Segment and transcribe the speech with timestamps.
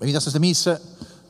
[0.00, 0.80] Bem-vindo à Santa Missa.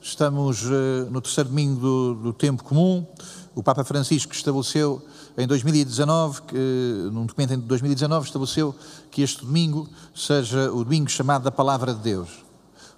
[0.01, 3.05] Estamos uh, no terceiro domingo do, do, tempo comum.
[3.53, 5.05] O Papa Francisco estabeleceu
[5.37, 8.73] em 2019, que, num documento em 2019, estabeleceu
[9.11, 12.45] que este domingo seja o domingo chamado da Palavra de Deus.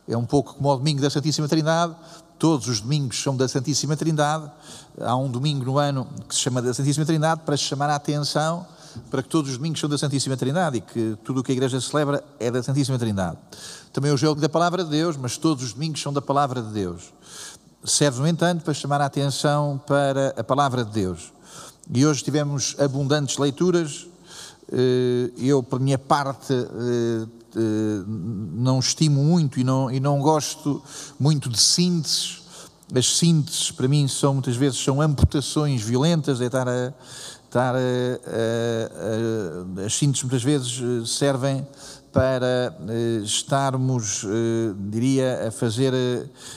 [0.06, 1.96] É um pouco como o domingo da Santíssima Trindade.
[2.38, 4.50] Todos os domingos são da Santíssima Trindade.
[5.00, 8.66] Há um domingo no ano que se chama da Santíssima Trindade para chamar a atenção
[9.10, 11.54] para que todos os domingos são da Santíssima Trindade e que tudo o que a
[11.54, 13.38] Igreja celebra é da Santíssima Trindade.
[13.92, 17.12] Também o da Palavra de Deus, mas todos os domingos são da Palavra de Deus.
[17.84, 21.32] Serve, no entanto, para chamar a atenção para a Palavra de Deus.
[21.92, 24.06] E hoje tivemos abundantes leituras.
[24.70, 30.82] Eh, eu, por minha parte, eh, eh, não estimo muito e não, e não gosto
[31.18, 32.42] muito de sínteses.
[32.94, 36.92] As sínteses, para mim, são muitas vezes são amputações violentas, é estar a,
[37.52, 41.66] estar a, a, a, as sínteses muitas vezes eh, servem
[42.10, 45.92] para eh, estarmos, eh, diria, a fazer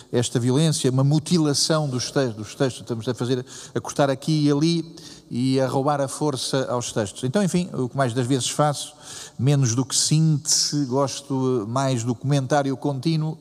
[0.09, 4.51] esta violência, uma mutilação dos textos, dos textos, estamos a fazer, a cortar aqui e
[4.51, 4.95] ali
[5.29, 7.25] e a roubar a força aos textos.
[7.25, 8.93] Então, enfim, o que mais das vezes faço,
[9.37, 13.37] menos do que síntese, gosto mais do comentário contínuo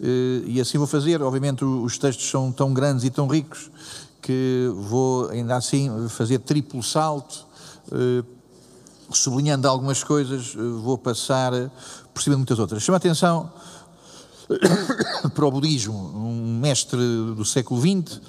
[0.00, 1.22] e assim vou fazer.
[1.22, 3.70] Obviamente, os textos são tão grandes e tão ricos
[4.20, 7.46] que vou ainda assim fazer triplo salto,
[7.92, 8.24] eh,
[9.10, 11.52] sublinhando algumas coisas, eh, vou passar
[12.12, 12.82] por cima de muitas outras.
[12.82, 13.50] Chama atenção
[15.34, 16.98] para o budismo, um mestre
[17.34, 18.20] do século XX,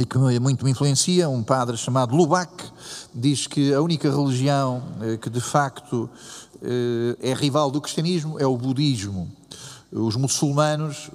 [0.00, 2.50] e que muito me influencia, um padre chamado Lubac,
[3.14, 6.08] diz que a única religião eh, que de facto
[7.20, 9.28] é rival do cristianismo é o budismo.
[9.90, 11.10] Os muçulmanos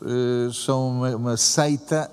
[0.51, 2.11] são uma seita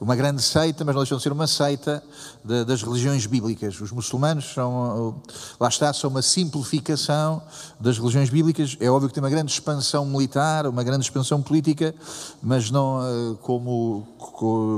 [0.00, 2.02] uma grande seita, mas não deixam de ser uma seita
[2.44, 3.80] de, das religiões bíblicas.
[3.80, 5.22] Os muçulmanos são,
[5.58, 7.42] lá está, são uma simplificação
[7.80, 8.76] das religiões bíblicas.
[8.80, 11.94] É óbvio que tem uma grande expansão militar, uma grande expansão política,
[12.42, 14.06] mas não eh, como,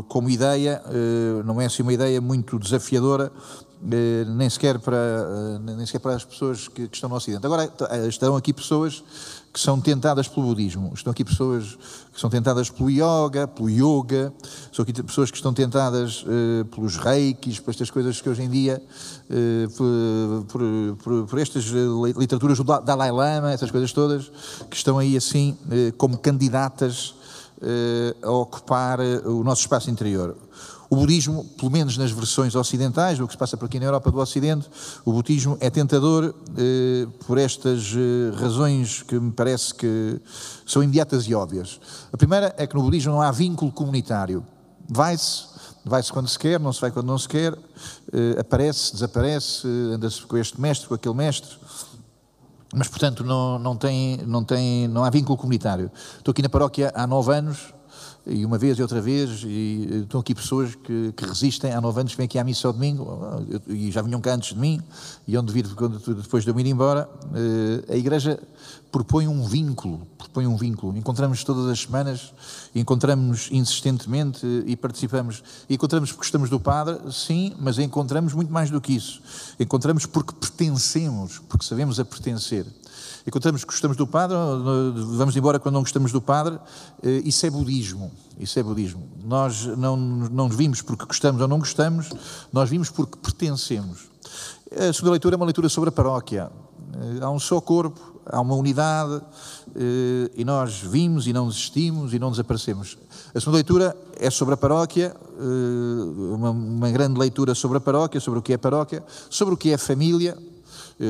[0.09, 3.33] como ideia, eh, não é assim uma ideia muito desafiadora,
[3.80, 7.44] nem sequer para, nem sequer para as pessoas que, que estão no Ocidente.
[7.44, 7.70] Agora,
[8.09, 9.03] estão aqui pessoas
[9.56, 10.92] que são tentadas pelo budismo.
[10.94, 11.78] Estão aqui pessoas
[12.12, 14.31] que são tentadas pelo yoga, pelo yoga,
[14.70, 18.50] são aqui pessoas que estão tentadas uh, pelos reikis, por estas coisas que hoje em
[18.50, 18.82] dia,
[19.31, 21.65] uh, por, por, por, estas
[22.19, 24.31] literaturas do Dalai Lama, essas coisas todas,
[24.70, 27.15] que estão aí assim uh, como candidatas
[28.22, 30.36] a ocupar o nosso espaço interior.
[30.88, 34.10] O budismo, pelo menos nas versões ocidentais, o que se passa por aqui na Europa
[34.10, 34.69] do Ocidente,
[35.04, 40.20] o budismo é tentador eh, por estas eh, razões que me parece que
[40.64, 41.80] são imediatas e óbvias.
[42.12, 44.44] A primeira é que no budismo não há vínculo comunitário.
[44.88, 45.47] Vai-se,
[45.84, 47.53] vai-se quando se quer, não se vai quando não se quer,
[48.12, 51.56] eh, aparece, desaparece, anda-se com este mestre, com aquele mestre,
[52.74, 55.91] mas portanto não, não, tem, não, tem, não há vínculo comunitário.
[56.18, 57.74] Estou aqui na paróquia há nove anos,
[58.26, 62.00] e uma vez e outra vez, e estão aqui pessoas que, que resistem há nove
[62.00, 63.06] anos, vêm aqui à missa ao domingo,
[63.69, 64.82] e já vinham cá antes de mim,
[65.26, 68.41] e onde vir depois de eu ir embora, eh, a Igreja
[68.91, 70.97] propõe um vínculo, propõe um vínculo.
[70.97, 72.32] Encontramos todas as semanas,
[72.75, 75.42] encontramos insistentemente e participamos.
[75.69, 79.20] Encontramos porque estamos do Padre, sim, mas encontramos muito mais do que isso.
[79.60, 82.66] Encontramos porque pertencemos, porque sabemos a pertencer
[83.26, 84.37] encontramos que gostamos do padre,
[85.16, 86.59] vamos embora quando não gostamos do padre,
[87.03, 88.12] eh, isso é budismo.
[88.38, 89.09] Isso é budismo.
[89.25, 92.10] Nós não, não nos vimos porque gostamos ou não gostamos,
[92.53, 94.09] nós vimos porque pertencemos.
[94.70, 96.50] A segunda leitura é uma leitura sobre a paróquia.
[96.94, 99.20] Eh, há um só corpo, há uma unidade,
[99.75, 102.97] eh, e nós vimos e não desistimos e não desaparecemos.
[103.34, 105.15] A segunda leitura é sobre a paróquia,
[106.32, 109.70] uma, uma grande leitura sobre a paróquia, sobre o que é paróquia, sobre o que
[109.70, 110.38] é família,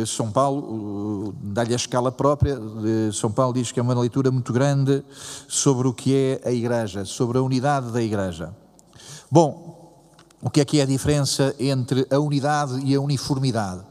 [0.07, 2.59] São Paulo dá-lhe a escala própria.
[3.13, 5.05] São Paulo diz que é uma leitura muito grande
[5.47, 8.55] sobre o que é a Igreja, sobre a unidade da Igreja.
[9.31, 9.95] Bom,
[10.43, 13.83] o que é que é a diferença entre a unidade e a uniformidade?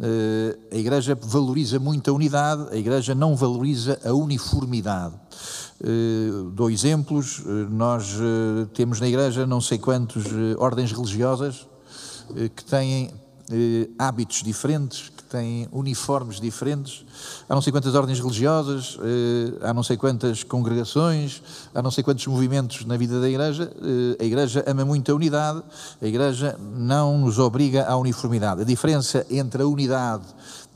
[0.00, 5.14] Eh, a Igreja valoriza muito a unidade, a Igreja não valoriza a uniformidade.
[6.54, 8.16] Dou exemplos, nós
[8.72, 10.24] temos na Igreja não sei quantas
[10.56, 11.68] ordens religiosas
[12.54, 13.10] que têm
[13.98, 17.04] hábitos diferentes, têm uniformes diferentes,
[17.48, 21.42] há não sei quantas ordens religiosas, eh, há não sei quantas congregações,
[21.74, 23.70] há não sei quantos movimentos na vida da Igreja.
[23.76, 25.62] Eh, a Igreja ama muito a unidade,
[26.00, 28.62] a Igreja não nos obriga à uniformidade.
[28.62, 30.24] A diferença entre a unidade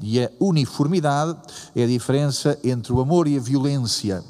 [0.00, 1.36] e a uniformidade
[1.74, 4.22] é a diferença entre o amor e a violência,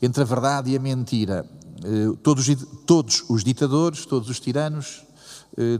[0.00, 1.44] entre a verdade e a mentira.
[1.84, 2.46] Eh, todos,
[2.86, 5.07] todos os ditadores, todos os tiranos,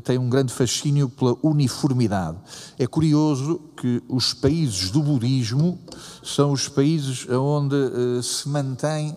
[0.05, 2.37] tem um grande fascínio pela uniformidade.
[2.79, 5.79] É curioso que os países do budismo
[6.23, 7.77] são os países onde
[8.23, 9.15] se mantém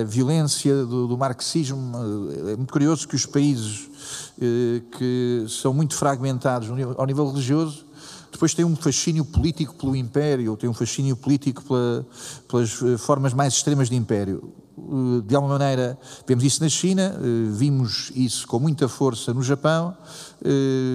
[0.00, 1.92] a violência do, do marxismo.
[2.50, 3.88] É muito curioso que os países
[4.98, 7.86] que são muito fragmentados ao nível religioso
[8.36, 12.06] depois tem um fascínio político pelo império, tem um fascínio político pela,
[12.46, 14.52] pelas eh, formas mais extremas de império.
[14.78, 19.42] Eh, de alguma maneira, vemos isso na China, eh, vimos isso com muita força no
[19.42, 19.96] Japão,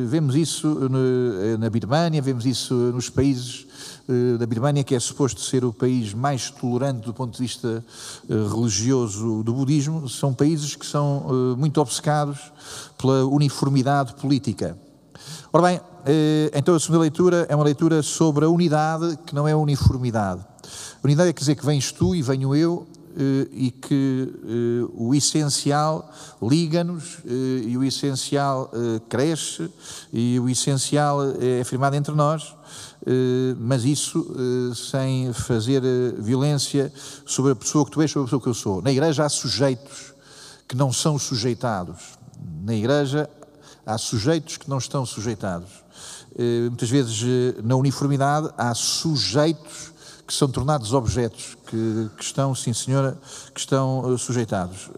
[0.07, 0.78] vemos isso
[1.60, 3.66] na Birmânia, vemos isso nos países
[4.39, 7.83] da Birmânia, que é suposto ser o país mais tolerante do ponto de vista
[8.30, 12.39] religioso do budismo, são países que são muito obcecados
[12.98, 14.78] pela uniformidade política.
[15.51, 19.48] Ora bem, eh, então a segunda leitura é uma leitura sobre a unidade que não
[19.48, 20.42] é a uniformidade.
[20.42, 23.00] A unidade quer dizer que vens tu e venho eu eh,
[23.51, 26.11] e que eh, o essencial
[26.41, 28.71] liga-nos e o essencial
[29.09, 29.69] cresce
[30.11, 32.55] e o essencial é afirmado entre nós,
[33.59, 34.25] mas isso
[34.75, 35.81] sem fazer
[36.17, 36.91] violência
[37.25, 38.81] sobre a pessoa que tu és, sobre a pessoa que eu sou.
[38.81, 40.13] Na igreja há sujeitos
[40.67, 41.99] que não são sujeitados.
[42.63, 43.29] Na igreja
[43.85, 45.69] há sujeitos que não estão sujeitados.
[46.37, 49.91] Eh, muitas vezes, eh, na uniformidade, há sujeitos
[50.25, 53.18] que são tornados objetos, que, que estão, sim senhora,
[53.53, 54.91] que estão eh, sujeitados.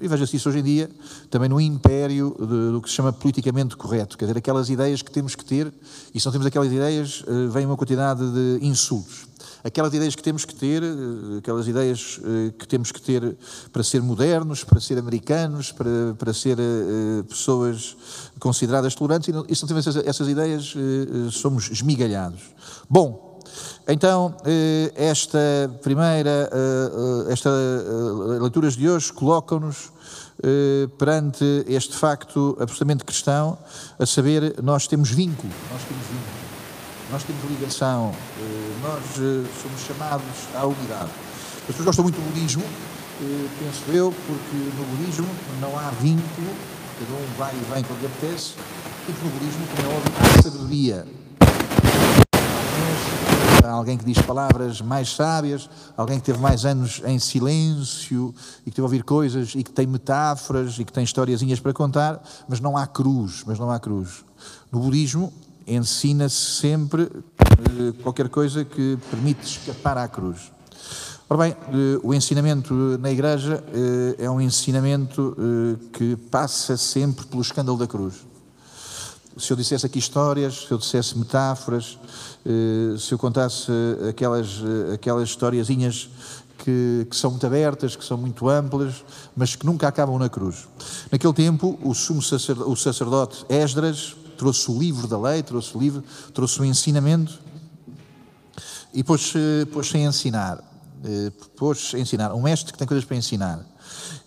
[0.00, 0.90] E veja-se isso hoje em dia,
[1.30, 5.34] também no império do que se chama politicamente correto, quer dizer, aquelas ideias que temos
[5.34, 5.72] que ter,
[6.14, 9.28] e se não temos aquelas ideias, vem uma quantidade de insultos
[9.64, 13.34] aquelas ideias que temos que ter, eh, aquelas ideias eh, que temos que ter
[13.72, 17.96] para ser modernos, para ser americanos, para, para ser eh, pessoas
[18.38, 20.74] consideradas tolerantes, e se não essas, essas ideias,
[21.30, 22.40] somos esmigalhados.
[22.90, 23.33] Bom,
[23.86, 24.34] então,
[24.94, 25.38] esta
[25.82, 26.50] primeira,
[27.28, 27.50] esta
[28.40, 29.92] leituras de hoje colocam-nos
[30.98, 33.58] perante este facto absolutamente cristão,
[33.98, 36.44] a saber, nós temos vínculo, nós temos vínculo
[37.10, 40.24] nós temos ligação, eh, nós eh, somos chamados
[40.54, 41.10] à unidade.
[41.60, 45.28] As pessoas gostam muito do budismo, eh, penso eu, porque no budismo
[45.60, 46.48] não há vínculo,
[46.98, 48.54] cada um vai e vem quando lhe apetece,
[49.08, 51.23] e no budismo, como é óbvio, há sabedoria.
[53.64, 58.70] Há alguém que diz palavras mais sábias, alguém que teve mais anos em silêncio e
[58.70, 62.22] que teve a ouvir coisas e que tem metáforas e que tem historiazinhas para contar,
[62.46, 64.22] mas não há cruz, mas não há cruz.
[64.70, 65.32] No budismo
[65.66, 70.52] ensina-se sempre eh, qualquer coisa que permite escapar à cruz.
[71.26, 75.34] Ora bem, eh, o ensinamento na Igreja eh, é um ensinamento
[75.90, 78.33] que passa sempre pelo escândalo da cruz.
[79.36, 81.98] Se eu dissesse aqui histórias, se eu dissesse metáforas,
[82.98, 83.70] se eu contasse
[84.08, 86.08] aquelas, aquelas historiazinhas
[86.58, 89.04] que, que, são muito abertas, que são muito amplas,
[89.36, 90.68] mas que nunca acabam na cruz.
[91.10, 95.80] Naquele tempo, o sumo sacerdote, o sacerdote Esdras, trouxe o livro da lei, trouxe o
[95.80, 96.02] livro,
[96.32, 97.38] trouxe o ensinamento
[98.92, 100.64] e pôs-se pôs a ensinar.
[101.04, 102.32] Eh, pôs-se a ensinar.
[102.32, 103.60] Um mestre que tem coisas para ensinar.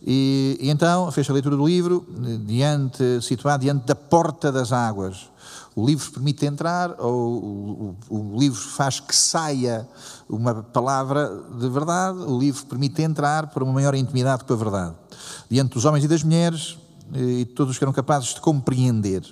[0.05, 2.05] E, e, então fez a leitura do livro,
[2.45, 5.29] diante, situado diante da porta das águas.
[5.75, 9.87] O livro permite entrar, ou o, o, o, livro faz que saia
[10.27, 14.95] uma palavra de verdade, o livro permite entrar para uma maior intimidade com a verdade.
[15.49, 16.77] Diante dos homens e das mulheres,
[17.13, 19.23] eh, e todos que eram capazes de compreender.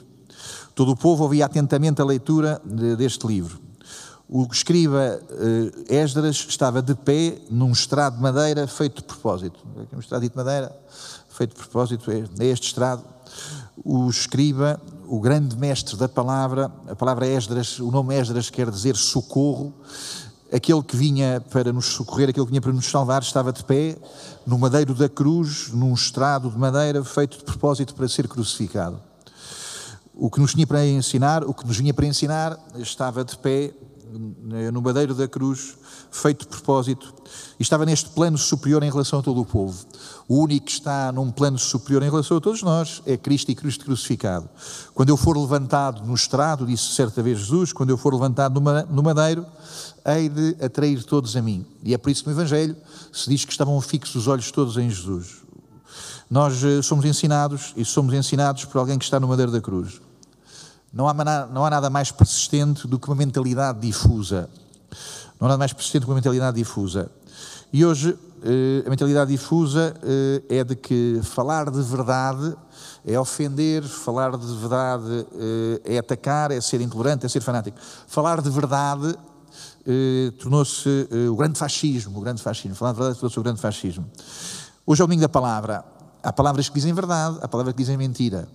[0.76, 2.62] Todo o povo ouvia atentamente a leitura
[2.98, 3.65] deste livro.
[4.28, 9.60] O escriba eh, Esdras estava de pé num estrado de madeira feito de propósito.
[9.94, 10.76] Um estrado de madeira
[11.30, 13.04] feito de propósito, é, é este estrado.
[13.84, 18.96] O escriba, o grande mestre da palavra, a palavra Esdras, o nome Esdras quer dizer
[18.96, 19.74] socorro,
[20.52, 23.96] aquele que vinha para nos socorrer, aquele que vinha para nos salvar, estava de pé
[24.46, 29.00] no madeiro da cruz, num estrado de madeira feito de propósito para ser crucificado.
[30.16, 33.74] O que nos tinha para ensinar, o que nos vinha para ensinar, estava de pé
[34.72, 35.78] no madeiro da cruz,
[36.12, 37.14] feito de propósito,
[37.60, 39.86] e estava neste plano superior em relação a todo o povo.
[40.28, 43.56] O único que está num plano superior em relação a todos nós é Cristo e
[43.56, 44.50] Cristo crucificado.
[44.94, 49.04] Quando eu for levantado no estrado, disse certa vez Jesus, quando eu for levantado no
[49.04, 49.46] madeiro,
[50.06, 51.66] hei de atrair todos a mim.
[51.84, 52.76] E é por isso que no Evangelho
[53.12, 55.46] se diz que estavam fixos os olhos todos em Jesus.
[56.30, 60.02] Nós eh, somos ensinados e somos ensinados por alguém que está no madeiro da cruz.
[60.96, 61.14] Não há,
[61.52, 64.50] não há nada mais persistente do que uma mentalidade difusa.
[65.38, 67.12] Não há nada mais persistente do que uma mentalidade difusa.
[67.74, 72.56] E hoje eh, a mentalidade difusa eh, é de que falar de verdade
[73.06, 75.28] é ofender, falar de verdade
[75.84, 77.78] é atacar, é ser intolerante, é ser fanático.
[78.08, 79.16] Falar de verdade
[80.40, 80.90] tornou-se
[81.30, 82.74] o grande fascismo, o grande fascismo.
[82.74, 84.10] Falar de verdade tornou-se o grande fascismo.
[84.88, 85.86] Hoje é o domingo da palavra.
[86.24, 88.48] Há palavras que dizem verdade, há palavras que dizem mentira.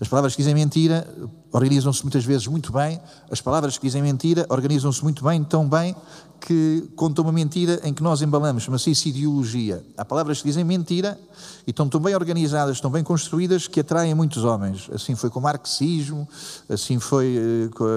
[0.00, 1.08] As palavras que dizem mentira
[1.52, 5.94] organizam-se muitas vezes muito bem, as palavras que dizem mentira organizam-se muito bem, tão bem
[6.40, 9.84] que contam uma mentira em que nós embalamos, chama-se isso ideologia.
[9.96, 11.18] Há palavras que dizem mentira
[11.66, 14.88] e estão tão bem organizadas, tão bem construídas que atraem muitos homens.
[14.92, 16.28] Assim foi com o marxismo,
[16.68, 17.88] assim foi uh, com, a,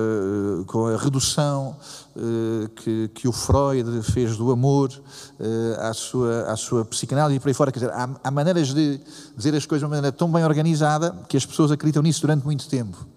[0.62, 1.76] uh, com, a, redução
[2.76, 4.90] que, que, o Freud fez do amor
[5.80, 7.72] à, sua, à sua psicanálise e por aí fora.
[7.72, 9.00] Quer dizer, há, há maneiras de
[9.36, 12.44] dizer as coisas de uma maneira tão bem organizada que as pessoas acreditam nisso durante
[12.44, 13.08] muito tempo.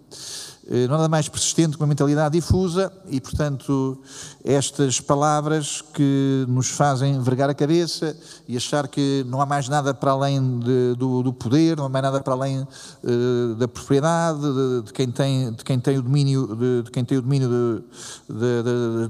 [0.66, 4.00] Eh, nada mais persistente que uma mentalidade difusa e, portanto,
[4.42, 8.16] estas palavras que nos fazem vergar a cabeça
[8.48, 11.88] e achar que não há mais nada para além de, do, do, poder, não há
[11.90, 16.02] mais nada para além uh, da propriedade, de, de, quem tem, de quem tem o
[16.02, 17.84] domínio, de, de quem tem o domínio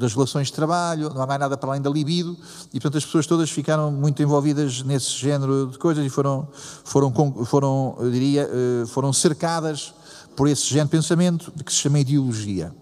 [0.01, 2.37] das relações de trabalho, não há mais nada para além da libido
[2.73, 6.49] e, portanto, as pessoas todas ficaram muito envolvidas nesse género de coisas e foram,
[6.83, 7.13] foram,
[7.45, 9.95] foram diria, uh, foram cercadas
[10.37, 12.75] por esse género de pensamento que se chama ideologia.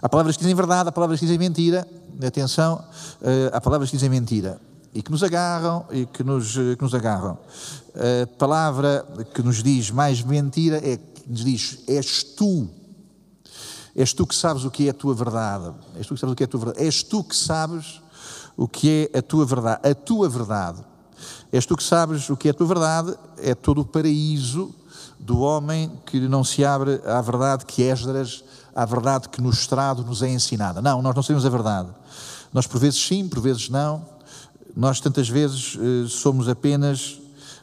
[0.00, 1.86] Há palavras que dizem verdade, há palavras que dizem mentira,
[2.26, 2.82] atenção,
[3.22, 4.60] eh, há palavras que dizem mentira
[4.92, 7.38] e que nos agarram e que nos, eh, que nos agarram.
[7.94, 12.68] A palavra que nos diz mais mentira é que nos diz: és tu.
[13.94, 15.74] És tu que sabes o que é a tua verdade.
[15.96, 16.86] És tu que sabes o que é a tua verdade.
[16.86, 18.00] És tu que sabes
[18.56, 19.88] o que é a tua verdade.
[19.88, 20.84] A tua verdade.
[21.52, 23.16] És tu que sabes o que é a tua verdade.
[23.38, 24.72] É todo o paraíso
[25.20, 28.42] do homem que não se abre à verdade que Esdras,
[28.74, 30.80] à verdade que no estrado nos é ensinada.
[30.80, 31.88] Não, nós não sabemos a verdade.
[32.52, 34.04] Nós por vezes sim, por vezes não.
[34.76, 37.18] Nós tantas vezes eh, somos apenas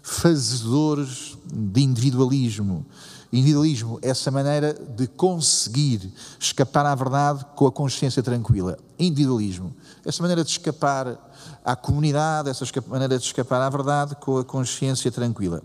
[0.07, 2.85] fazedores de individualismo.
[3.31, 8.77] Individualismo, essa maneira de conseguir escapar à verdade com a consciência tranquila.
[8.97, 11.29] Individualismo, essa maneira de escapar
[11.63, 15.61] à comunidade, essa maneira de escapar à verdade com a consciência tranquila.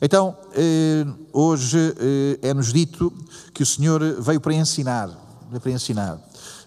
[0.00, 3.12] Então, eh, hoje eh, é-nos dito
[3.52, 5.10] que o Senhor veio para ensinar,
[5.50, 6.18] veio para ensinar,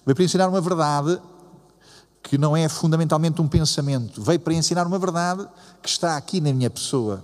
[0.05, 1.19] veio para ensinar uma verdade
[2.25, 5.47] que não é fundamentalmente um pensamento, veio para ensinar uma verdade
[5.81, 7.23] que está aqui na minha pessoa.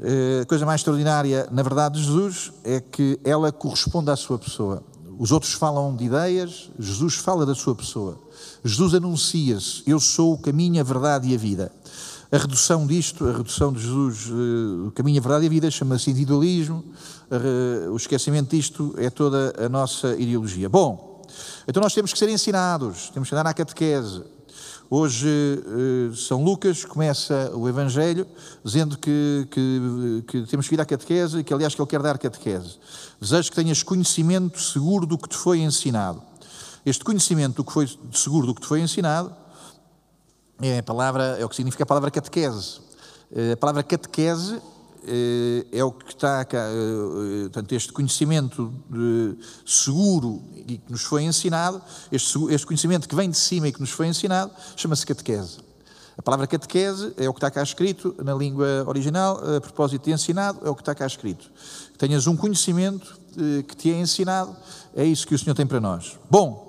[0.00, 4.38] Eh, a coisa mais extraordinária, na verdade, de Jesus é que ela corresponde à sua
[4.38, 4.82] pessoa.
[5.18, 8.18] Os outros falam de ideias, Jesus fala da sua pessoa.
[8.64, 11.70] Jesus anuncia-se: Eu sou o caminho, a verdade e a vida.
[12.32, 15.70] A redução disto, a redução de Jesus, eh, o caminho, a verdade e a vida,
[15.70, 16.82] chama-se individualismo.
[17.92, 20.68] O esquecimento disto é toda a nossa ideologia.
[20.68, 21.13] Bom,
[21.66, 24.22] então nós temos que ser ensinados, temos que andar na catequese.
[24.90, 28.26] Hoje, eh, São Lucas começa o Evangelho
[28.62, 32.02] dizendo que, que, que, temos que ir à catequese e que, aliás, que ele quer
[32.02, 32.78] dar catequese.
[33.20, 36.22] Desejo que tenhas conhecimento seguro do que te foi ensinado.
[36.84, 39.34] Este conhecimento do que foi seguro do que te foi ensinado
[40.60, 42.80] é palavra, é o que significa a palavra catequese.
[43.34, 44.60] Eh, a palavra catequese
[45.72, 48.72] é o que está cá, eh, portanto, este conhecimento
[49.66, 51.80] seguro e que nos foi ensinado,
[52.10, 55.58] este, este conhecimento que vem de cima e que nos foi ensinado, chama-se catequese.
[56.16, 60.12] A palavra catequese é o que está cá escrito na língua original, a propósito de
[60.12, 61.50] ensinado, é o que está cá escrito.
[61.98, 63.18] Tenhas um conhecimento
[63.66, 64.56] que te é ensinado,
[64.94, 66.16] é isso que o Senhor tem para nós.
[66.30, 66.64] Bom,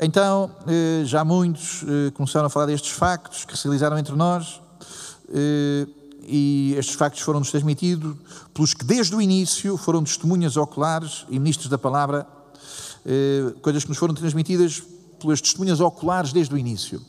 [0.00, 4.60] então, eh, já muitos eh, começaram a falar destes factos que se realizaram entre nós
[5.28, 5.88] eh,
[6.22, 8.16] e estes factos foram-nos transmitidos
[8.52, 12.26] pelos que desde o início foram testemunhas oculares e ministros da palavra,
[13.62, 14.82] coisas que nos foram transmitidas
[15.18, 17.00] pelas testemunhas oculares desde o início.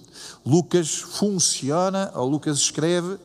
[0.45, 3.17] Lucas funciona, ou Lucas escreve,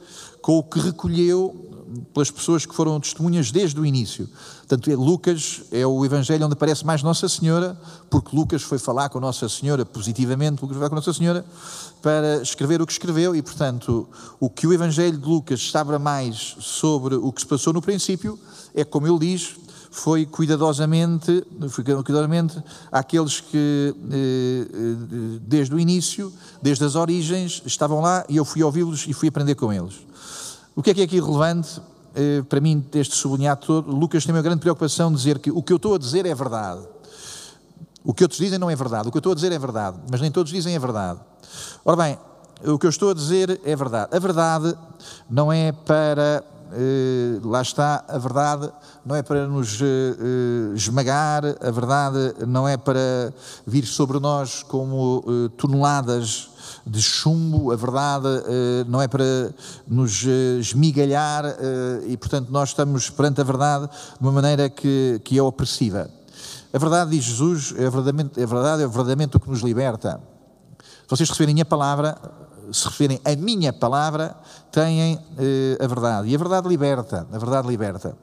[0.42, 4.28] com o que recolheu pelas pessoas que foram testemunhas desde o início.
[4.58, 7.78] Portanto, é Lucas é o evangelho onde aparece mais Nossa Senhora,
[8.10, 11.44] porque Lucas foi falar com Nossa Senhora positivamente, Lucas com Nossa Senhora
[12.02, 14.08] para escrever o que escreveu e, portanto,
[14.38, 18.38] o que o evangelho de Lucas sabe mais sobre o que se passou no princípio
[18.74, 19.56] é, como ele diz,
[19.94, 22.60] foi cuidadosamente, foi cuidadosamente
[22.90, 28.62] àqueles que eh, eh, desde o início, desde as origens, estavam lá e eu fui
[28.64, 29.94] ouvi-los e fui aprender com eles.
[30.76, 31.80] O que é que é aqui relevante
[32.16, 33.90] eh, para mim deste sublinhado todo?
[33.92, 36.34] Lucas tem uma grande preocupação de dizer que o que eu estou a dizer é
[36.34, 36.80] verdade.
[38.04, 39.08] O que outros dizem não é verdade.
[39.08, 41.20] O que eu estou a dizer é verdade, mas nem todos dizem é verdade.
[41.84, 42.18] Ora bem,
[42.64, 44.16] o que eu estou a dizer é verdade.
[44.16, 44.76] A verdade
[45.30, 46.42] não é para
[46.72, 48.70] eh, lá está, a verdade
[49.04, 53.32] não é para nos eh, esmagar, a verdade não é para
[53.66, 55.22] vir sobre nós como
[55.56, 56.50] toneladas
[56.86, 59.24] de chumbo, a verdade uh, não é para
[59.86, 61.44] nos uh, esmigalhar
[62.06, 66.10] e, portanto, nós estamos perante a verdade de uma maneira que, que é opressiva.
[66.72, 70.20] A verdade, diz Jesus, é verdadeiramente, é verdade, é verdadeiramente o que nos liberta.
[71.04, 72.16] Se vocês receberem a palavra,
[72.72, 74.36] se referem à minha palavra,
[74.70, 76.28] têm eh, a verdade.
[76.28, 77.26] E a verdade liberta.
[77.32, 78.16] A verdade liberta.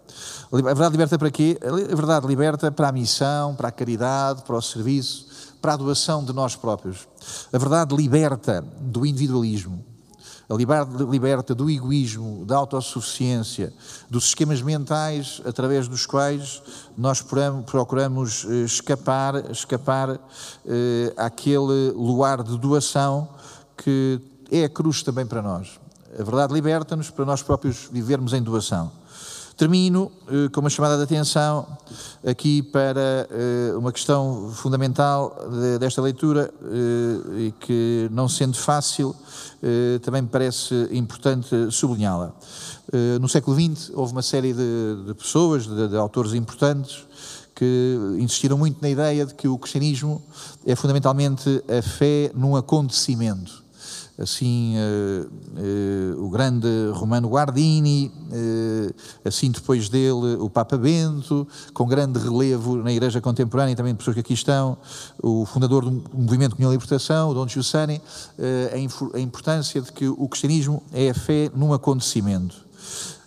[0.52, 1.58] A verdade liberta para quê?
[1.62, 5.28] A verdade liberta para a missão, para a caridade, para o serviço,
[5.62, 7.08] para a doação de nós próprios.
[7.52, 9.86] A verdade liberta do individualismo.
[10.50, 13.72] A liberta do egoísmo, da autossuficiência,
[14.10, 16.62] dos esquemas mentais através dos quais
[16.98, 20.20] nós procuramos eh, escapar, escapar
[20.66, 23.30] eh, àquele luar de doação
[23.78, 24.20] que
[24.52, 25.80] é a cruz também para nós.
[26.20, 28.92] A verdade liberta-nos para nós próprios vivermos em doação.
[29.56, 31.68] Termino eh, com uma chamada de atenção
[32.26, 39.16] aqui para eh, uma questão fundamental de, desta leitura eh, e que, não sendo fácil,
[39.62, 42.34] eh, também me parece importante sublinhá-la.
[42.92, 47.06] Eh, no século XX houve uma série de, de pessoas, de, de autores importantes,
[47.54, 50.22] que insistiram muito na ideia de que o cristianismo
[50.66, 53.62] é fundamentalmente a fé num acontecimento
[54.22, 55.28] assim uh,
[56.18, 58.94] uh, o grande Romano Guardini, uh,
[59.26, 64.14] assim depois dele o Papa Bento, com grande relevo na Igreja Contemporânea, e também pessoas
[64.14, 64.78] que aqui estão,
[65.22, 68.02] o fundador do Movimento Comunhão e Libertação, o Dom Giussani,
[69.14, 72.56] a, importância de que o cristianismo é a fé num acontecimento.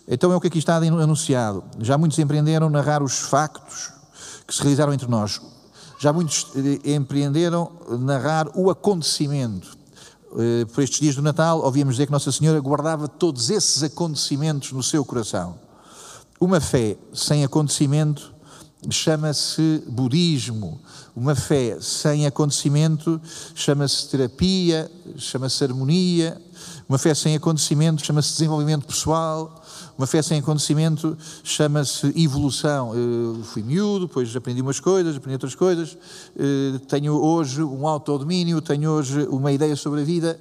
[0.07, 1.63] Então é o que aqui está anunciado.
[1.79, 3.91] Já muitos empreenderam narrar os factos
[4.47, 5.41] que se realizaram entre nós.
[5.99, 6.47] Já muitos
[6.85, 9.84] empreenderam narrar o acontecimento eh,
[10.73, 14.83] por estes dias do Natal, ouvíamos dizer que Nossa Senhora guardava todos esses acontecimentos no
[14.83, 15.57] seu coração.
[16.39, 18.34] Uma fé sem acontecimento
[18.89, 20.79] chama-se budismo.
[21.15, 23.21] Uma fé sem acontecimento
[23.53, 26.41] chama-se terapia, chama-se harmonia.
[26.87, 29.63] Uma fé sem acontecimento chama-se desenvolvimento pessoal.
[29.97, 32.93] Uma fé sem acontecimento chama-se evolução.
[32.93, 35.97] Eu fui miúdo, depois aprendi umas coisas, aprendi outras coisas.
[36.37, 40.39] Eh, tenho hoje um autodomínio, tenho hoje uma ideia sobre a vida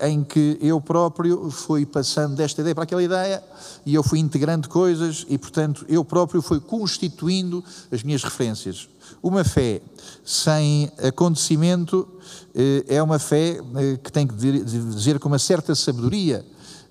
[0.00, 3.42] em que eu próprio fui passando desta ideia para aquela ideia
[3.84, 8.88] e eu fui integrando coisas e, portanto, eu próprio fui constituindo as minhas referências.
[9.22, 9.80] Uma fé
[10.24, 12.06] sem acontecimento
[12.54, 13.60] eh, é uma fé
[14.02, 16.44] que tem que dizer com uma certa sabedoria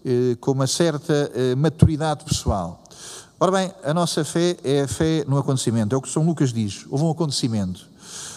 [0.07, 2.83] eh, com uma certa eh, maturidade pessoal.
[3.39, 6.53] Ora bem, a nossa fé é a fé no acontecimento, é o que São Lucas
[6.53, 7.87] diz, houve um acontecimento.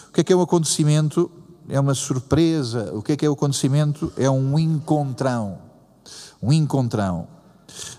[0.09, 1.31] O que é que é um acontecimento?
[1.69, 2.93] É uma surpresa.
[2.95, 4.13] O que é que é o acontecimento?
[4.17, 5.59] É um encontrão.
[6.43, 7.29] Um encontrão.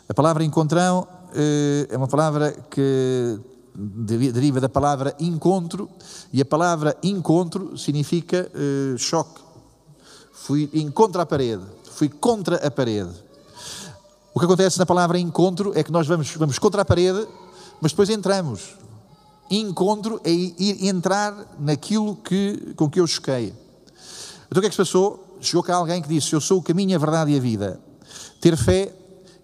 [0.08, 3.40] A palavra encontrão eh, é uma palavra que
[3.76, 5.90] deriva da palavra encontro,
[6.34, 8.52] e a palavra encontro significa
[8.98, 9.42] choque.
[10.34, 13.12] Fui em contra a parede, fui contra a parede.
[14.34, 17.26] O que acontece na palavra encontro é que nós vamos, vamos contra a parede,
[17.82, 18.76] mas depois entramos.
[19.50, 23.54] Encontro é ir entrar naquilo que, com que eu choquei.
[24.48, 25.38] Então o que é que se passou?
[25.42, 27.80] Chegou cá alguém que disse: Eu sou o caminho, a verdade e a vida.
[28.40, 28.94] Ter fé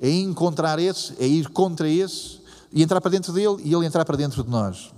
[0.02, 2.39] é encontrar esse, é ir contra esse
[2.72, 4.91] e entrar para dentro dele e ele entrar para dentro de nós.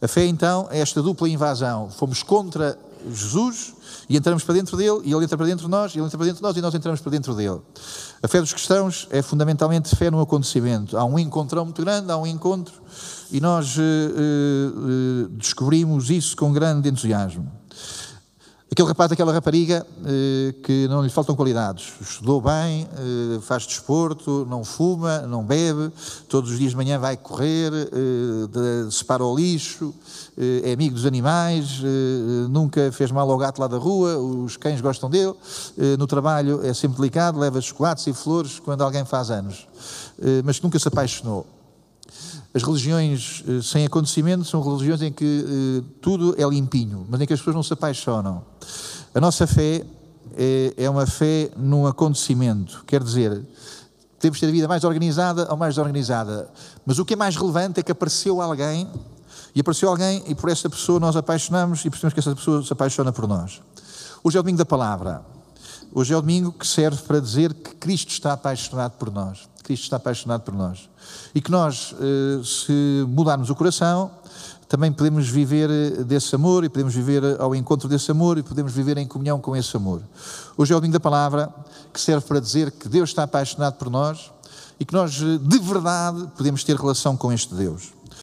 [0.00, 1.90] A fé então é esta dupla invasão.
[1.90, 3.74] Fomos contra Jesus
[4.08, 6.18] e entramos para dentro dele, e ele entra para dentro de nós, e ele entra
[6.18, 7.60] para dentro de nós, e nós entramos para dentro dele.
[8.22, 10.96] A fé dos cristãos é fundamentalmente fé no acontecimento.
[10.96, 12.74] Há um encontrão muito grande, há um encontro,
[13.30, 17.59] e nós uh, uh, descobrimos isso com grande entusiasmo.
[18.80, 21.92] Aquele rapaz, aquela rapariga eh, que não lhe faltam qualidades.
[22.00, 25.92] Estudou bem, eh, faz desporto, não fuma, não bebe,
[26.30, 29.92] todos os dias de manhã vai correr, eh, separa o lixo,
[30.64, 31.82] é amigo dos animais,
[32.48, 35.34] nunca fez mal ao gato lá da rua, os cães gostam dele.
[35.98, 39.68] No trabalho é sempre delicado, leva chocolates e flores quando alguém faz anos,
[40.42, 41.44] mas nunca se apaixonou.
[42.52, 47.26] As religiões eh, sem acontecimento são religiões em que eh, tudo é limpinho, mas em
[47.26, 48.44] que as pessoas não se apaixonam.
[49.14, 49.84] A nossa fé
[50.36, 53.44] é, é uma fé num acontecimento, quer dizer,
[54.18, 56.50] temos de ter a vida mais organizada ou mais desorganizada.
[56.84, 58.88] Mas o que é mais relevante é que apareceu alguém,
[59.54, 62.72] e apareceu alguém, e por essa pessoa nós apaixonamos e percebemos que essa pessoa se
[62.72, 63.62] apaixona por nós.
[64.22, 65.22] Hoje é o domingo da palavra.
[65.92, 69.48] Hoje é o domingo que serve para dizer que Cristo está apaixonado por nós.
[69.64, 70.88] Cristo está apaixonado por nós.
[71.34, 74.08] E que nós, eh, se mudarmos o coração,
[74.68, 78.42] também podemos viver eh, desse amor e podemos viver eh, ao encontro desse amor e
[78.44, 80.00] podemos viver em comunhão com esse amor.
[80.56, 81.52] Hoje é o domingo da palavra
[81.92, 84.30] que serve para dizer que Deus está apaixonado por nós
[84.78, 87.92] e que nós, de verdade, podemos ter relação com este Deus.